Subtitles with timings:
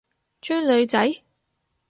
[0.41, 1.21] 追女仔？